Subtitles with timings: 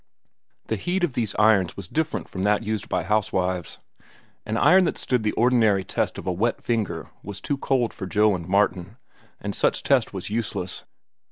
[0.65, 3.77] The heat of these irons was different from that used by housewives.
[4.47, 8.07] An iron that stood the ordinary test of a wet finger was too cold for
[8.07, 8.97] Joe and Martin,
[9.39, 10.85] and such test was useless.